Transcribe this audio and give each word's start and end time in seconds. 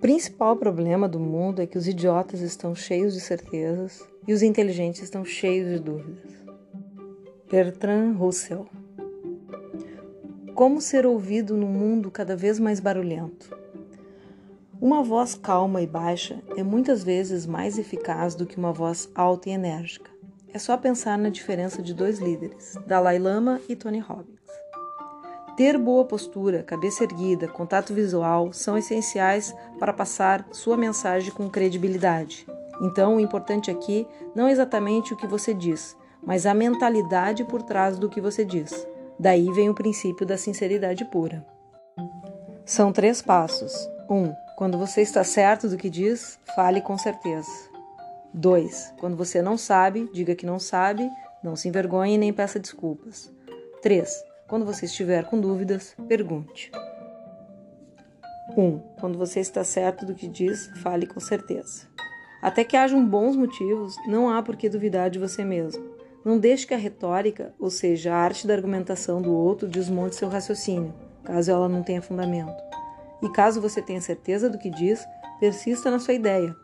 principal 0.00 0.56
problema 0.56 1.06
do 1.06 1.20
mundo 1.20 1.60
é 1.60 1.66
que 1.66 1.76
os 1.76 1.86
idiotas 1.86 2.40
estão 2.40 2.74
cheios 2.74 3.12
de 3.12 3.20
certezas 3.20 4.02
e 4.26 4.32
os 4.32 4.42
inteligentes 4.42 5.02
estão 5.02 5.24
cheios 5.24 5.68
de 5.68 5.78
dúvidas. 5.78 6.32
Bertrand 7.50 8.14
Russell 8.14 8.66
Como 10.54 10.80
ser 10.80 11.04
ouvido 11.04 11.54
num 11.54 11.68
mundo 11.68 12.10
cada 12.10 12.34
vez 12.34 12.58
mais 12.58 12.80
barulhento? 12.80 13.54
Uma 14.80 15.02
voz 15.02 15.34
calma 15.34 15.82
e 15.82 15.86
baixa 15.86 16.42
é 16.56 16.62
muitas 16.62 17.04
vezes 17.04 17.44
mais 17.44 17.78
eficaz 17.78 18.34
do 18.34 18.46
que 18.46 18.56
uma 18.56 18.72
voz 18.72 19.10
alta 19.14 19.50
e 19.50 19.52
enérgica. 19.52 20.10
É 20.52 20.58
só 20.58 20.78
pensar 20.78 21.18
na 21.18 21.28
diferença 21.28 21.82
de 21.82 21.92
dois 21.92 22.18
líderes, 22.18 22.74
Dalai 22.86 23.18
Lama 23.18 23.60
e 23.68 23.76
Tony 23.76 23.98
Robbins. 23.98 24.39
Ter 25.60 25.76
boa 25.76 26.06
postura, 26.06 26.62
cabeça 26.62 27.04
erguida, 27.04 27.46
contato 27.46 27.92
visual 27.92 28.50
são 28.50 28.78
essenciais 28.78 29.54
para 29.78 29.92
passar 29.92 30.48
sua 30.52 30.74
mensagem 30.74 31.30
com 31.30 31.50
credibilidade. 31.50 32.46
Então, 32.80 33.16
o 33.16 33.20
importante 33.20 33.70
aqui 33.70 34.08
não 34.34 34.48
é 34.48 34.52
exatamente 34.52 35.12
o 35.12 35.16
que 35.18 35.26
você 35.26 35.52
diz, 35.52 35.94
mas 36.22 36.46
a 36.46 36.54
mentalidade 36.54 37.44
por 37.44 37.62
trás 37.62 37.98
do 37.98 38.08
que 38.08 38.22
você 38.22 38.42
diz. 38.42 38.88
Daí 39.18 39.52
vem 39.52 39.68
o 39.68 39.74
princípio 39.74 40.24
da 40.24 40.38
sinceridade 40.38 41.04
pura. 41.04 41.46
São 42.64 42.90
três 42.90 43.20
passos. 43.20 43.86
1. 44.08 44.16
Um, 44.16 44.34
quando 44.56 44.78
você 44.78 45.02
está 45.02 45.22
certo 45.22 45.68
do 45.68 45.76
que 45.76 45.90
diz, 45.90 46.38
fale 46.56 46.80
com 46.80 46.96
certeza. 46.96 47.50
2. 48.32 48.94
Quando 48.98 49.14
você 49.14 49.42
não 49.42 49.58
sabe, 49.58 50.08
diga 50.10 50.34
que 50.34 50.46
não 50.46 50.58
sabe, 50.58 51.06
não 51.44 51.54
se 51.54 51.68
envergonhe 51.68 52.16
nem 52.16 52.32
peça 52.32 52.58
desculpas. 52.58 53.30
3. 53.82 54.29
Quando 54.50 54.66
você 54.66 54.84
estiver 54.84 55.26
com 55.26 55.40
dúvidas, 55.40 55.94
pergunte. 56.08 56.72
1. 58.56 58.60
Um, 58.60 58.80
quando 58.98 59.16
você 59.16 59.38
está 59.38 59.62
certo 59.62 60.04
do 60.04 60.12
que 60.12 60.26
diz, 60.26 60.66
fale 60.82 61.06
com 61.06 61.20
certeza. 61.20 61.86
Até 62.42 62.64
que 62.64 62.76
hajam 62.76 63.06
bons 63.06 63.36
motivos, 63.36 63.94
não 64.08 64.28
há 64.28 64.42
por 64.42 64.56
que 64.56 64.68
duvidar 64.68 65.08
de 65.08 65.20
você 65.20 65.44
mesmo. 65.44 65.94
Não 66.24 66.36
deixe 66.36 66.66
que 66.66 66.74
a 66.74 66.76
retórica, 66.76 67.54
ou 67.60 67.70
seja, 67.70 68.12
a 68.12 68.16
arte 68.16 68.44
da 68.44 68.52
argumentação 68.52 69.22
do 69.22 69.32
outro, 69.32 69.68
desmonte 69.68 70.16
seu 70.16 70.28
raciocínio, 70.28 70.92
caso 71.22 71.52
ela 71.52 71.68
não 71.68 71.84
tenha 71.84 72.02
fundamento. 72.02 72.60
E 73.22 73.28
caso 73.28 73.60
você 73.60 73.80
tenha 73.80 74.00
certeza 74.00 74.50
do 74.50 74.58
que 74.58 74.68
diz, 74.68 75.06
persista 75.38 75.92
na 75.92 76.00
sua 76.00 76.14
ideia. 76.14 76.56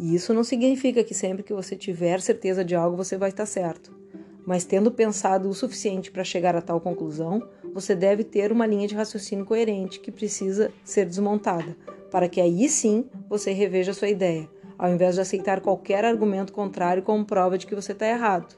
E 0.00 0.14
isso 0.14 0.32
não 0.32 0.42
significa 0.42 1.04
que 1.04 1.12
sempre 1.12 1.42
que 1.42 1.52
você 1.52 1.76
tiver 1.76 2.18
certeza 2.22 2.64
de 2.64 2.74
algo 2.74 2.96
você 2.96 3.18
vai 3.18 3.28
estar 3.28 3.44
certo 3.44 4.05
mas 4.46 4.64
tendo 4.64 4.92
pensado 4.92 5.48
o 5.48 5.54
suficiente 5.54 6.10
para 6.10 6.22
chegar 6.22 6.54
a 6.54 6.62
tal 6.62 6.80
conclusão, 6.80 7.42
você 7.74 7.96
deve 7.96 8.22
ter 8.22 8.52
uma 8.52 8.64
linha 8.64 8.86
de 8.86 8.94
raciocínio 8.94 9.44
coerente 9.44 9.98
que 9.98 10.12
precisa 10.12 10.70
ser 10.84 11.04
desmontada, 11.04 11.76
para 12.12 12.28
que 12.28 12.40
aí 12.40 12.68
sim 12.68 13.06
você 13.28 13.52
reveja 13.52 13.92
sua 13.92 14.08
ideia, 14.08 14.48
ao 14.78 14.88
invés 14.88 15.16
de 15.16 15.20
aceitar 15.20 15.60
qualquer 15.60 16.04
argumento 16.04 16.52
contrário 16.52 17.02
como 17.02 17.24
prova 17.24 17.58
de 17.58 17.66
que 17.66 17.74
você 17.74 17.90
está 17.90 18.06
errado. 18.06 18.56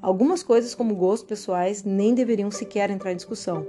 Algumas 0.00 0.44
coisas, 0.44 0.74
como 0.74 0.94
gostos 0.94 1.28
pessoais, 1.28 1.82
nem 1.82 2.14
deveriam 2.14 2.50
sequer 2.50 2.88
entrar 2.88 3.12
em 3.12 3.16
discussão. 3.16 3.66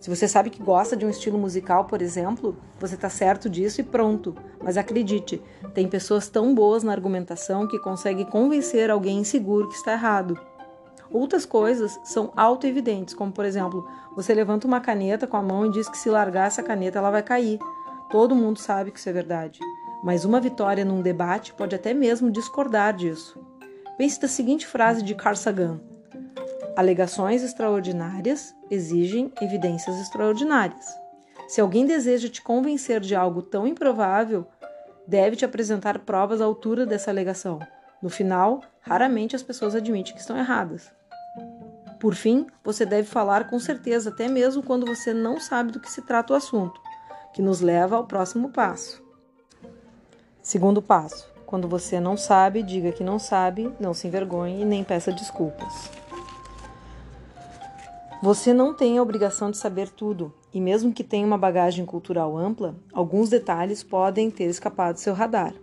Se 0.00 0.08
você 0.08 0.28
sabe 0.28 0.50
que 0.50 0.62
gosta 0.62 0.96
de 0.96 1.04
um 1.04 1.10
estilo 1.10 1.38
musical, 1.38 1.86
por 1.86 2.00
exemplo, 2.00 2.56
você 2.78 2.94
está 2.94 3.08
certo 3.08 3.48
disso 3.48 3.80
e 3.80 3.84
pronto. 3.84 4.34
Mas 4.62 4.76
acredite, 4.76 5.42
tem 5.72 5.88
pessoas 5.88 6.28
tão 6.28 6.54
boas 6.54 6.82
na 6.82 6.92
argumentação 6.92 7.66
que 7.66 7.78
conseguem 7.78 8.26
convencer 8.26 8.90
alguém 8.90 9.18
inseguro 9.18 9.68
que 9.68 9.76
está 9.76 9.92
errado. 9.92 10.38
Outras 11.14 11.46
coisas 11.46 12.00
são 12.02 12.32
auto-evidentes, 12.34 13.14
como 13.14 13.30
por 13.30 13.44
exemplo, 13.44 13.88
você 14.16 14.34
levanta 14.34 14.66
uma 14.66 14.80
caneta 14.80 15.28
com 15.28 15.36
a 15.36 15.42
mão 15.42 15.64
e 15.64 15.70
diz 15.70 15.88
que 15.88 15.96
se 15.96 16.10
largar 16.10 16.48
essa 16.48 16.60
caneta 16.60 16.98
ela 16.98 17.12
vai 17.12 17.22
cair. 17.22 17.60
Todo 18.10 18.34
mundo 18.34 18.58
sabe 18.58 18.90
que 18.90 18.98
isso 18.98 19.08
é 19.08 19.12
verdade. 19.12 19.60
Mas 20.02 20.24
uma 20.24 20.40
vitória 20.40 20.84
num 20.84 21.00
debate 21.00 21.54
pode 21.54 21.72
até 21.72 21.94
mesmo 21.94 22.32
discordar 22.32 22.94
disso. 22.94 23.38
Pense 23.96 24.20
da 24.20 24.26
seguinte 24.26 24.66
frase 24.66 25.04
de 25.04 25.14
Carl 25.14 25.36
Sagan: 25.36 25.80
Alegações 26.76 27.44
extraordinárias 27.44 28.52
exigem 28.68 29.32
evidências 29.40 30.00
extraordinárias. 30.00 30.98
Se 31.46 31.60
alguém 31.60 31.86
deseja 31.86 32.28
te 32.28 32.42
convencer 32.42 32.98
de 32.98 33.14
algo 33.14 33.40
tão 33.40 33.68
improvável, 33.68 34.48
deve 35.06 35.36
te 35.36 35.44
apresentar 35.44 36.00
provas 36.00 36.40
à 36.40 36.44
altura 36.44 36.84
dessa 36.84 37.12
alegação. 37.12 37.60
No 38.02 38.10
final, 38.10 38.62
raramente 38.80 39.36
as 39.36 39.44
pessoas 39.44 39.76
admitem 39.76 40.12
que 40.12 40.20
estão 40.20 40.36
erradas. 40.36 40.90
Por 42.04 42.14
fim, 42.14 42.46
você 42.62 42.84
deve 42.84 43.08
falar 43.08 43.48
com 43.48 43.58
certeza, 43.58 44.10
até 44.10 44.28
mesmo 44.28 44.62
quando 44.62 44.84
você 44.84 45.14
não 45.14 45.40
sabe 45.40 45.72
do 45.72 45.80
que 45.80 45.90
se 45.90 46.02
trata 46.02 46.34
o 46.34 46.36
assunto, 46.36 46.78
que 47.32 47.40
nos 47.40 47.62
leva 47.62 47.96
ao 47.96 48.04
próximo 48.04 48.50
passo. 48.50 49.02
Segundo 50.42 50.82
passo: 50.82 51.32
quando 51.46 51.66
você 51.66 51.98
não 51.98 52.14
sabe, 52.14 52.62
diga 52.62 52.92
que 52.92 53.02
não 53.02 53.18
sabe, 53.18 53.72
não 53.80 53.94
se 53.94 54.06
envergonhe 54.06 54.60
e 54.60 54.64
nem 54.66 54.84
peça 54.84 55.10
desculpas. 55.10 55.90
Você 58.22 58.52
não 58.52 58.74
tem 58.74 58.98
a 58.98 59.02
obrigação 59.02 59.50
de 59.50 59.56
saber 59.56 59.88
tudo, 59.88 60.30
e 60.52 60.60
mesmo 60.60 60.92
que 60.92 61.02
tenha 61.02 61.26
uma 61.26 61.38
bagagem 61.38 61.86
cultural 61.86 62.36
ampla, 62.36 62.74
alguns 62.92 63.30
detalhes 63.30 63.82
podem 63.82 64.30
ter 64.30 64.44
escapado 64.44 64.96
do 64.96 65.00
seu 65.00 65.14
radar. 65.14 65.54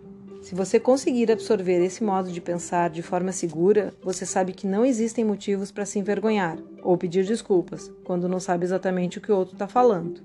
Se 0.41 0.55
você 0.55 0.79
conseguir 0.79 1.31
absorver 1.31 1.85
esse 1.85 2.03
modo 2.03 2.31
de 2.31 2.41
pensar 2.41 2.89
de 2.89 3.03
forma 3.03 3.31
segura, 3.31 3.93
você 4.03 4.25
sabe 4.25 4.53
que 4.53 4.65
não 4.65 4.83
existem 4.83 5.23
motivos 5.23 5.71
para 5.71 5.85
se 5.85 5.99
envergonhar 5.99 6.57
ou 6.81 6.97
pedir 6.97 7.23
desculpas 7.23 7.91
quando 8.03 8.27
não 8.27 8.39
sabe 8.39 8.65
exatamente 8.65 9.19
o 9.19 9.21
que 9.21 9.31
o 9.31 9.35
outro 9.37 9.53
está 9.53 9.67
falando. 9.67 10.19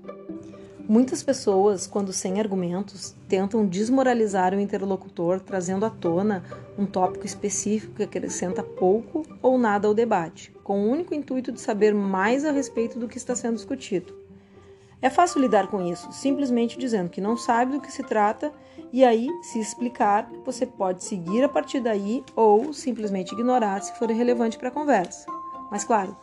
Muitas 0.89 1.21
pessoas, 1.21 1.85
quando 1.85 2.11
sem 2.11 2.39
argumentos, 2.39 3.13
tentam 3.27 3.65
desmoralizar 3.65 4.53
o 4.53 4.59
interlocutor 4.59 5.39
trazendo 5.39 5.85
à 5.85 5.89
tona 5.89 6.43
um 6.77 6.85
tópico 6.85 7.25
específico 7.25 7.93
que 7.95 8.03
acrescenta 8.03 8.63
pouco 8.63 9.23
ou 9.41 9.57
nada 9.57 9.87
ao 9.87 9.93
debate, 9.93 10.51
com 10.63 10.81
o 10.81 10.89
único 10.89 11.13
intuito 11.13 11.51
de 11.51 11.61
saber 11.61 11.93
mais 11.93 12.43
a 12.43 12.51
respeito 12.51 12.97
do 12.97 13.07
que 13.07 13.17
está 13.17 13.35
sendo 13.35 13.55
discutido. 13.55 14.26
É 15.01 15.09
fácil 15.09 15.41
lidar 15.41 15.67
com 15.67 15.81
isso, 15.81 16.11
simplesmente 16.11 16.77
dizendo 16.77 17.09
que 17.09 17.21
não 17.21 17.37
sabe 17.37 17.73
do 17.73 17.81
que 17.81 17.91
se 17.91 18.03
trata 18.03 18.51
e 18.91 19.03
aí, 19.03 19.27
se 19.43 19.59
explicar, 19.59 20.29
você 20.45 20.65
pode 20.65 21.03
seguir 21.03 21.43
a 21.43 21.49
partir 21.49 21.79
daí 21.79 22.23
ou 22.35 22.73
simplesmente 22.73 23.33
ignorar 23.33 23.81
se 23.81 23.93
for 23.93 24.09
irrelevante 24.09 24.57
para 24.57 24.69
a 24.69 24.71
conversa. 24.71 25.27
Mas 25.69 25.83
claro, 25.83 26.15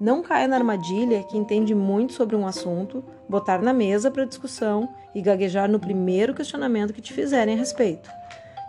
não 0.00 0.22
caia 0.22 0.48
na 0.48 0.56
armadilha 0.56 1.22
que 1.22 1.38
entende 1.38 1.74
muito 1.74 2.14
sobre 2.14 2.34
um 2.34 2.46
assunto, 2.46 3.04
botar 3.28 3.62
na 3.62 3.72
mesa 3.72 4.10
para 4.10 4.24
discussão 4.24 4.88
e 5.14 5.22
gaguejar 5.22 5.70
no 5.70 5.78
primeiro 5.78 6.34
questionamento 6.34 6.92
que 6.92 7.00
te 7.00 7.12
fizerem 7.12 7.54
a 7.54 7.58
respeito. 7.58 8.10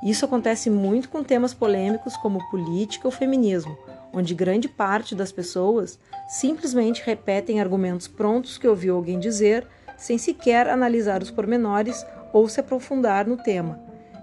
Isso 0.04 0.26
acontece 0.26 0.70
muito 0.70 1.10
com 1.10 1.24
temas 1.24 1.54
polêmicos 1.54 2.16
como 2.18 2.48
política 2.50 3.08
ou 3.08 3.12
feminismo, 3.12 3.76
onde 4.14 4.34
grande 4.34 4.68
parte 4.68 5.14
das 5.14 5.32
pessoas 5.32 6.00
simplesmente 6.28 7.04
repetem 7.06 7.60
argumentos 7.60 8.08
prontos 8.08 8.58
que 8.58 8.68
ouviu 8.68 8.96
alguém 8.96 9.20
dizer, 9.20 9.68
sem 9.98 10.18
sequer 10.18 10.68
analisar 10.68 11.22
os 11.22 11.32
pormenores 11.32 12.06
ou 12.34 12.48
se 12.48 12.60
aprofundar 12.60 13.28
no 13.28 13.38
tema, 13.38 13.80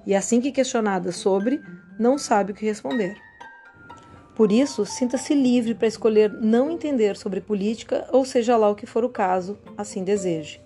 e 0.06 0.14
assim 0.14 0.40
que 0.40 0.52
questionada 0.52 1.10
sobre, 1.12 1.60
não 1.98 2.18
sabe 2.18 2.52
o 2.52 2.54
que 2.54 2.66
responder. 2.66 3.16
Por 4.34 4.50
isso, 4.50 4.84
sinta-se 4.84 5.32
livre 5.32 5.74
para 5.74 5.86
escolher 5.86 6.32
não 6.32 6.70
entender 6.70 7.16
sobre 7.16 7.40
política 7.40 8.06
ou 8.10 8.24
seja 8.24 8.56
lá 8.56 8.68
o 8.68 8.74
que 8.74 8.86
for 8.86 9.04
o 9.04 9.08
caso, 9.08 9.56
assim 9.78 10.02
deseje. 10.02 10.60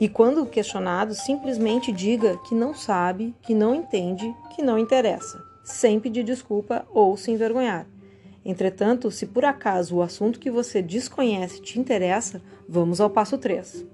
E 0.00 0.08
quando 0.08 0.46
questionado, 0.46 1.14
simplesmente 1.14 1.90
diga 1.90 2.38
que 2.48 2.54
não 2.54 2.72
sabe, 2.72 3.34
que 3.42 3.52
não 3.52 3.74
entende, 3.74 4.32
que 4.54 4.62
não 4.62 4.78
interessa, 4.78 5.42
sem 5.68 6.00
pedir 6.00 6.24
desculpa 6.24 6.86
ou 6.92 7.16
se 7.16 7.30
envergonhar. 7.30 7.86
Entretanto, 8.44 9.10
se 9.10 9.26
por 9.26 9.44
acaso 9.44 9.96
o 9.96 10.02
assunto 10.02 10.40
que 10.40 10.50
você 10.50 10.80
desconhece 10.80 11.60
te 11.60 11.78
interessa, 11.78 12.40
vamos 12.66 13.00
ao 13.00 13.10
passo 13.10 13.36
3. 13.36 13.84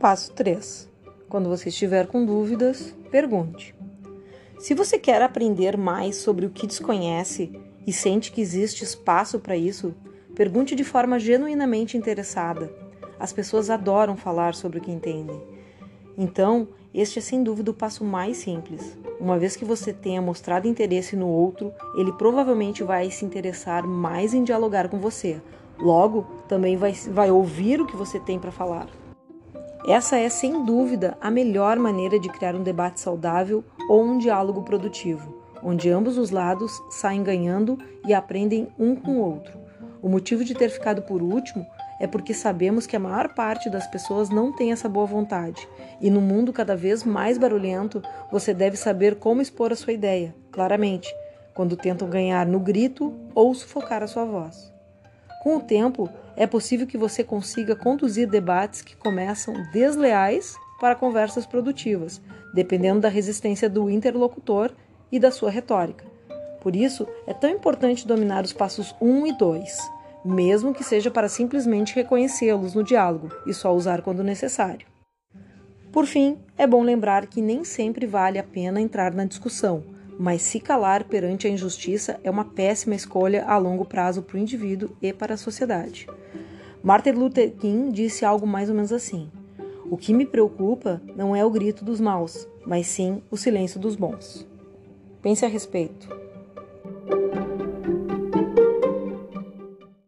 Passo 0.00 0.32
3. 0.32 0.88
Quando 1.28 1.48
você 1.50 1.68
estiver 1.68 2.06
com 2.06 2.24
dúvidas, 2.24 2.94
pergunte. 3.10 3.74
Se 4.58 4.72
você 4.72 4.98
quer 4.98 5.20
aprender 5.20 5.76
mais 5.76 6.16
sobre 6.16 6.46
o 6.46 6.50
que 6.50 6.66
desconhece 6.66 7.52
e 7.86 7.92
sente 7.92 8.32
que 8.32 8.40
existe 8.40 8.82
espaço 8.82 9.38
para 9.38 9.56
isso, 9.56 9.94
pergunte 10.34 10.74
de 10.74 10.84
forma 10.84 11.18
genuinamente 11.18 11.98
interessada. 11.98 12.72
As 13.20 13.32
pessoas 13.32 13.68
adoram 13.68 14.16
falar 14.16 14.54
sobre 14.54 14.78
o 14.78 14.80
que 14.80 14.90
entendem. 14.90 15.40
Então, 16.16 16.68
este 16.94 17.18
é 17.18 17.22
sem 17.22 17.42
dúvida 17.42 17.72
o 17.72 17.74
passo 17.74 18.04
mais 18.04 18.36
simples. 18.36 18.96
Uma 19.18 19.36
vez 19.36 19.56
que 19.56 19.64
você 19.64 19.92
tenha 19.92 20.22
mostrado 20.22 20.68
interesse 20.68 21.16
no 21.16 21.26
outro, 21.26 21.72
ele 21.96 22.12
provavelmente 22.12 22.84
vai 22.84 23.10
se 23.10 23.24
interessar 23.24 23.84
mais 23.84 24.32
em 24.32 24.44
dialogar 24.44 24.88
com 24.88 25.00
você. 25.00 25.42
Logo, 25.76 26.24
também 26.46 26.76
vai, 26.76 26.92
vai 26.92 27.32
ouvir 27.32 27.80
o 27.80 27.86
que 27.86 27.96
você 27.96 28.20
tem 28.20 28.38
para 28.38 28.52
falar. 28.52 28.86
Essa 29.88 30.18
é, 30.18 30.28
sem 30.28 30.64
dúvida, 30.64 31.18
a 31.20 31.32
melhor 31.32 31.80
maneira 31.80 32.16
de 32.16 32.28
criar 32.28 32.54
um 32.54 32.62
debate 32.62 33.00
saudável 33.00 33.64
ou 33.90 34.04
um 34.04 34.16
diálogo 34.16 34.62
produtivo, 34.62 35.34
onde 35.64 35.90
ambos 35.90 36.16
os 36.16 36.30
lados 36.30 36.80
saem 36.90 37.24
ganhando 37.24 37.76
e 38.06 38.14
aprendem 38.14 38.68
um 38.78 38.94
com 38.94 39.16
o 39.16 39.20
outro. 39.20 39.58
O 40.00 40.08
motivo 40.08 40.44
de 40.44 40.54
ter 40.54 40.68
ficado 40.68 41.02
por 41.02 41.20
último 41.20 41.66
é 42.00 42.06
porque 42.06 42.34
sabemos 42.34 42.86
que 42.86 42.96
a 42.96 43.00
maior 43.00 43.34
parte 43.34 43.70
das 43.70 43.86
pessoas 43.86 44.28
não 44.28 44.52
tem 44.52 44.72
essa 44.72 44.88
boa 44.88 45.06
vontade. 45.06 45.68
E 46.00 46.10
no 46.10 46.20
mundo 46.20 46.52
cada 46.52 46.76
vez 46.76 47.04
mais 47.04 47.38
barulhento, 47.38 48.02
você 48.30 48.52
deve 48.52 48.76
saber 48.76 49.16
como 49.16 49.40
expor 49.40 49.72
a 49.72 49.76
sua 49.76 49.92
ideia, 49.92 50.34
claramente, 50.50 51.14
quando 51.54 51.76
tentam 51.76 52.08
ganhar 52.08 52.46
no 52.46 52.58
grito 52.58 53.14
ou 53.34 53.54
sufocar 53.54 54.02
a 54.02 54.06
sua 54.06 54.24
voz. 54.24 54.72
Com 55.42 55.56
o 55.56 55.60
tempo, 55.60 56.08
é 56.36 56.46
possível 56.46 56.86
que 56.86 56.98
você 56.98 57.22
consiga 57.22 57.76
conduzir 57.76 58.28
debates 58.28 58.82
que 58.82 58.96
começam 58.96 59.54
desleais 59.72 60.56
para 60.80 60.94
conversas 60.94 61.46
produtivas, 61.46 62.20
dependendo 62.52 63.00
da 63.00 63.08
resistência 63.08 63.68
do 63.68 63.88
interlocutor 63.88 64.72
e 65.12 65.18
da 65.20 65.30
sua 65.30 65.50
retórica. 65.50 66.04
Por 66.60 66.74
isso, 66.74 67.06
é 67.26 67.34
tão 67.34 67.50
importante 67.50 68.06
dominar 68.06 68.42
os 68.42 68.52
passos 68.52 68.94
1 69.00 69.26
e 69.26 69.36
2, 69.36 69.78
mesmo 70.24 70.72
que 70.72 70.82
seja 70.82 71.10
para 71.10 71.28
simplesmente 71.28 71.94
reconhecê-los 71.94 72.74
no 72.74 72.82
diálogo 72.82 73.30
e 73.46 73.52
só 73.52 73.74
usar 73.74 74.02
quando 74.02 74.24
necessário. 74.24 74.86
Por 75.92 76.06
fim, 76.06 76.38
é 76.56 76.66
bom 76.66 76.82
lembrar 76.82 77.26
que 77.26 77.40
nem 77.40 77.62
sempre 77.62 78.06
vale 78.06 78.38
a 78.38 78.42
pena 78.42 78.80
entrar 78.80 79.12
na 79.12 79.24
discussão, 79.24 79.84
mas 80.18 80.42
se 80.42 80.58
calar 80.58 81.04
perante 81.04 81.46
a 81.46 81.50
injustiça 81.50 82.18
é 82.24 82.30
uma 82.30 82.44
péssima 82.44 82.94
escolha 82.94 83.44
a 83.44 83.56
longo 83.58 83.84
prazo 83.84 84.22
para 84.22 84.36
o 84.36 84.40
indivíduo 84.40 84.96
e 85.02 85.12
para 85.12 85.34
a 85.34 85.36
sociedade. 85.36 86.06
Martin 86.82 87.10
Luther 87.10 87.52
King 87.52 87.92
disse 87.92 88.24
algo 88.24 88.46
mais 88.46 88.68
ou 88.68 88.74
menos 88.74 88.92
assim: 88.92 89.30
O 89.90 89.96
que 89.96 90.12
me 90.12 90.26
preocupa 90.26 91.00
não 91.16 91.34
é 91.34 91.44
o 91.44 91.50
grito 91.50 91.84
dos 91.84 92.00
maus, 92.00 92.48
mas 92.66 92.86
sim 92.86 93.22
o 93.30 93.36
silêncio 93.36 93.78
dos 93.80 93.96
bons. 93.96 94.46
Pense 95.22 95.44
a 95.44 95.48
respeito. 95.48 96.23